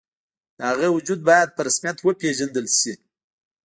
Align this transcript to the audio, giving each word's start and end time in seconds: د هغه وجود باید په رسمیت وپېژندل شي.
د 0.57 0.59
هغه 0.69 0.87
وجود 0.95 1.19
باید 1.29 1.49
په 1.55 1.61
رسمیت 1.67 1.97
وپېژندل 2.01 2.67
شي. 2.79 2.93